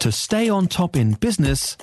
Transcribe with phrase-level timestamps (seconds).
[0.00, 1.76] To stay on top in business,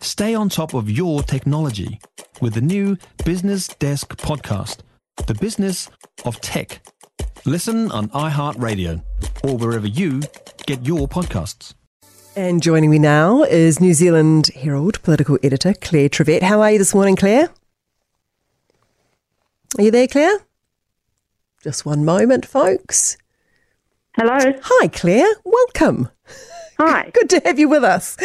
[0.00, 1.98] stay on top of your technology
[2.40, 4.78] with the new Business Desk podcast,
[5.26, 5.90] The Business
[6.24, 6.80] of Tech.
[7.44, 9.02] Listen on iHeartRadio
[9.42, 10.22] or wherever you
[10.66, 11.74] get your podcasts.
[12.36, 16.42] And joining me now is New Zealand Herald political editor Claire Trevett.
[16.42, 17.48] How are you this morning, Claire?
[19.78, 20.38] Are you there, Claire?
[21.60, 23.16] Just one moment, folks.
[24.16, 24.38] Hello.
[24.62, 25.34] Hi, Claire.
[25.44, 26.08] Welcome.
[26.78, 27.10] Hi.
[27.14, 28.16] Good to have you with us.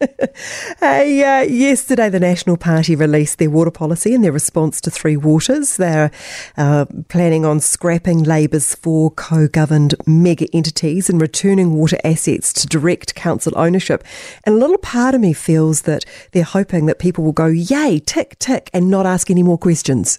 [0.80, 5.16] hey, uh, yesterday the National Party released their water policy in their response to Three
[5.16, 5.76] Waters.
[5.76, 6.10] They're
[6.56, 13.14] uh, planning on scrapping Labor's four co-governed mega entities and returning water assets to direct
[13.14, 14.02] council ownership.
[14.44, 18.00] And a little part of me feels that they're hoping that people will go, yay,
[18.00, 20.18] tick, tick, and not ask any more questions.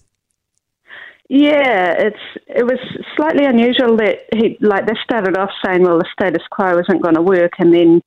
[1.36, 2.78] Yeah, it's it was
[3.18, 7.16] slightly unusual that he like they started off saying, well, the status quo isn't going
[7.16, 8.02] to work, and then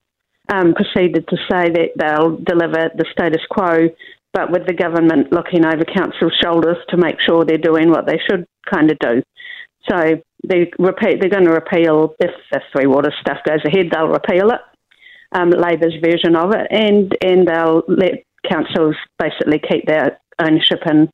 [0.49, 3.89] um, proceeded to say that they'll deliver the status quo,
[4.33, 8.21] but with the government looking over council's shoulders to make sure they're doing what they
[8.31, 9.21] should kind of do.
[9.91, 14.07] So they repeat, they're going to repeal if the Three Water stuff goes ahead, they'll
[14.07, 14.61] repeal it,
[15.33, 21.09] um, Labor's version of it, and and they'll let councils basically keep their ownership and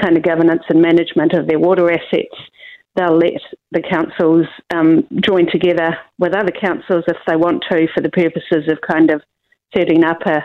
[0.00, 2.36] kind of governance and management of their water assets.
[2.96, 8.00] They'll let the councils um, join together with other councils if they want to for
[8.00, 9.22] the purposes of kind of
[9.74, 10.42] setting up a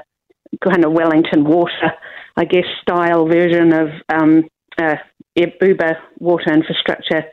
[0.63, 1.93] kind of Wellington water,
[2.37, 4.43] I guess, style version of um,
[4.77, 4.95] uh,
[5.35, 7.23] Uber water infrastructure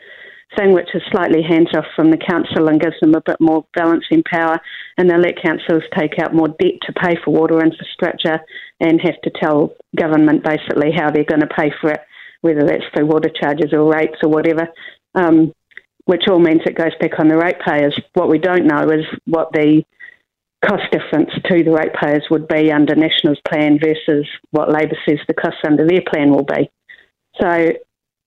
[0.57, 3.65] thing, which is slightly hands off from the council and gives them a bit more
[3.75, 4.59] balancing power.
[4.99, 8.41] And they let councils take out more debt to pay for water infrastructure
[8.81, 12.01] and have to tell government basically how they're going to pay for it,
[12.41, 14.69] whether that's through water charges or rates or whatever.
[15.15, 15.53] Um,
[16.07, 17.97] which all means it goes back on the ratepayers.
[18.15, 19.85] What we don't know is what the
[20.67, 25.35] cost difference to the ratepayers would be under National's plan versus what Labor says the
[25.35, 26.69] costs under their plan will be.
[27.41, 27.69] So,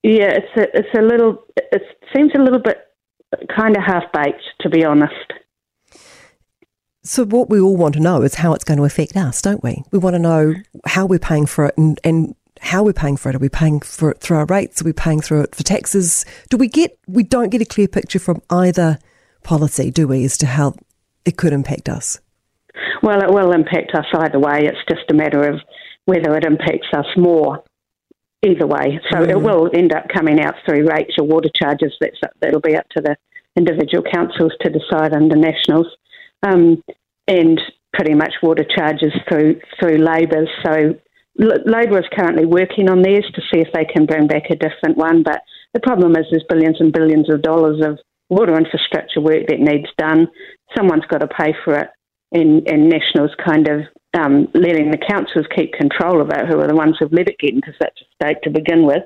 [0.04, 1.82] yeah, it's a, it's a little, it
[2.16, 2.78] seems a little bit
[3.56, 5.34] kind of half baked, to be honest.
[7.04, 9.64] So, what we all want to know is how it's going to affect us, don't
[9.64, 9.84] we?
[9.92, 10.54] We want to know
[10.86, 13.36] how we're paying for it and, and how we're paying for it.
[13.36, 14.82] Are we paying for it through our rates?
[14.82, 16.26] Are we paying through it for taxes?
[16.50, 19.00] Do we get, we don't get a clear picture from either
[19.44, 20.76] policy, do we, as to how
[21.26, 22.20] it could impact us?
[23.02, 24.62] Well, it will impact us either way.
[24.64, 25.60] It's just a matter of
[26.06, 27.64] whether it impacts us more
[28.46, 29.00] either way.
[29.12, 29.30] So mm.
[29.30, 31.94] it will end up coming out through rates or water charges.
[32.00, 33.16] That's that'll be up to the
[33.56, 35.88] individual councils to decide under nationals
[36.44, 36.84] um,
[37.28, 37.62] and
[37.94, 40.48] pretty much water charges through through Labour.
[40.66, 40.96] So
[41.38, 44.98] Labor is currently working on theirs to see if they can bring back a different
[44.98, 45.24] one.
[45.24, 45.42] But
[45.74, 47.98] the problem is there's billions and billions of dollars of
[48.30, 50.28] water infrastructure work that needs done.
[50.76, 51.90] Someone's got to pay for it,
[52.32, 53.82] and, and Nationals kind of
[54.14, 57.40] um, letting the councils keep control of it, who are the ones who've let it
[57.40, 59.04] get into such a state to begin with.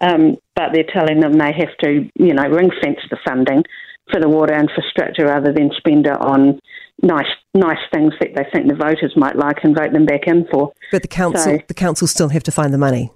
[0.00, 3.64] Um, but they're telling them they have to, you know, ring fence the funding
[4.10, 6.60] for the water infrastructure rather than spend it on
[7.02, 10.46] nice nice things that they think the voters might like and vote them back in
[10.50, 10.72] for.
[10.90, 13.12] But the council so, the council still have to find the money.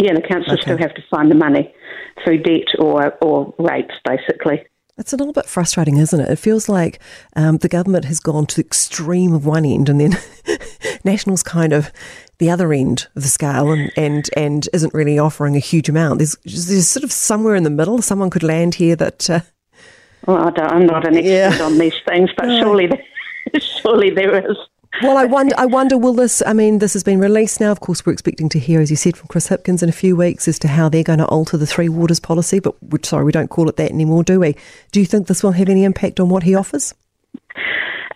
[0.00, 0.62] Yeah, the council okay.
[0.62, 1.74] still have to find the money
[2.24, 4.64] through debt or or rates, basically.
[5.00, 6.30] It's a little bit frustrating, isn't it?
[6.30, 7.00] It feels like
[7.34, 10.18] um, the government has gone to the extreme of one end, and then
[11.04, 11.90] National's kind of
[12.38, 16.18] the other end of the scale, and, and, and isn't really offering a huge amount.
[16.18, 18.02] There's there's sort of somewhere in the middle.
[18.02, 19.40] Someone could land here that uh,
[20.26, 21.62] well, I am not an expert yeah.
[21.62, 22.60] on these things, but no.
[22.60, 22.90] surely,
[23.58, 24.56] surely there is.
[25.02, 25.54] Well, I wonder.
[25.56, 25.96] I wonder.
[25.96, 26.42] Will this?
[26.46, 27.72] I mean, this has been released now.
[27.72, 30.14] Of course, we're expecting to hear, as you said, from Chris Hipkins in a few
[30.14, 32.60] weeks as to how they're going to alter the Three Waters policy.
[32.60, 32.74] But
[33.04, 34.56] sorry, we don't call it that anymore, do we?
[34.92, 36.94] Do you think this will have any impact on what he offers?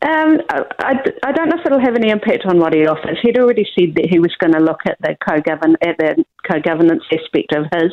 [0.03, 3.19] Um, I, I don't know if it'll have any impact on what he offers.
[3.23, 7.05] He'd already said that he was going to look at the co-govern at the co-governance
[7.11, 7.93] aspect of his,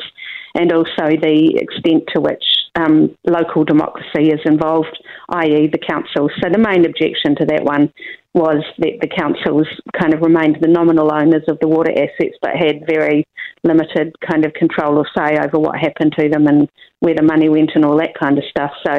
[0.53, 2.43] and also the extent to which
[2.75, 6.29] um, local democracy is involved, i.e., the council.
[6.41, 7.91] So the main objection to that one
[8.33, 9.67] was that the councils
[9.99, 13.25] kind of remained the nominal owners of the water assets, but had very
[13.63, 16.69] limited kind of control or say over what happened to them and
[16.99, 18.71] where the money went and all that kind of stuff.
[18.85, 18.93] So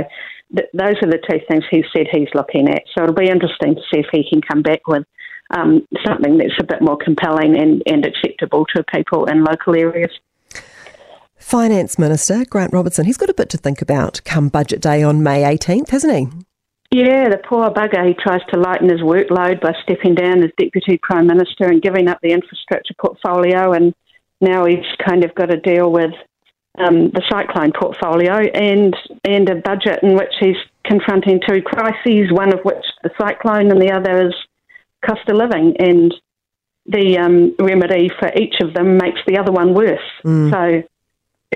[0.57, 2.83] th- those are the two things he said he's looking at.
[2.95, 5.05] So it'll be interesting to see if he can come back with
[5.57, 10.11] um, something that's a bit more compelling and, and acceptable to people in local areas.
[11.43, 15.23] Finance Minister Grant Robertson, he's got a bit to think about come budget day on
[15.23, 16.29] May 18th, hasn't he?
[16.93, 18.07] Yeah, the poor bugger.
[18.07, 22.07] He tries to lighten his workload by stepping down as Deputy Prime Minister and giving
[22.07, 23.73] up the infrastructure portfolio.
[23.73, 23.95] And
[24.41, 26.13] now he's kind of got to deal with
[26.79, 32.53] um, the cyclone portfolio and, and a budget in which he's confronting two crises, one
[32.53, 34.35] of which the cyclone and the other is
[35.05, 35.75] cost of living.
[35.79, 36.15] And
[36.87, 39.99] the um, remedy for each of them makes the other one worse.
[40.25, 40.51] Mm.
[40.51, 40.89] So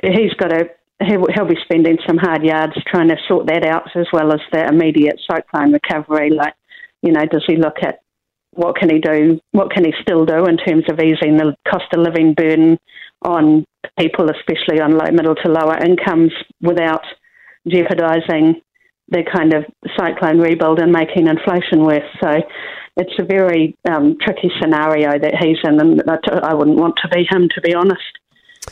[0.03, 0.69] he's got to
[1.05, 4.67] he'll, be spending some hard yards trying to sort that out as well as the
[4.67, 6.31] immediate cyclone recovery.
[6.31, 6.55] Like,
[7.03, 8.01] you know, does he look at
[8.53, 9.41] what can he do?
[9.53, 12.79] What can he still do in terms of easing the cost of living burden
[13.23, 13.65] on
[13.99, 16.33] people, especially on low, middle to lower incomes,
[16.63, 17.03] without
[17.69, 18.63] jeopardising
[19.09, 19.65] the kind of
[19.97, 22.09] cyclone rebuild and making inflation worse?
[22.23, 22.41] So
[22.97, 26.03] it's a very um, tricky scenario that he's in, and
[26.43, 28.16] I wouldn't want to be him, to be honest.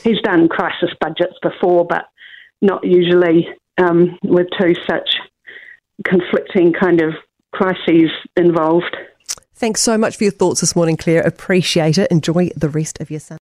[0.04, 2.04] He's done crisis budgets before, but
[2.60, 3.48] not usually
[3.78, 5.08] um, with two such
[6.06, 7.14] conflicting kind of
[7.52, 8.96] crises involved.
[9.54, 11.22] Thanks so much for your thoughts this morning, Claire.
[11.22, 12.10] Appreciate it.
[12.10, 13.38] Enjoy the rest of your Sunday.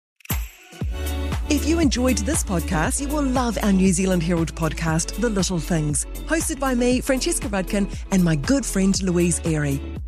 [1.50, 5.58] If you enjoyed this podcast, you will love our New Zealand Herald podcast, The Little
[5.58, 9.80] Things, hosted by me, Francesca Rudkin, and my good friend Louise Ayres.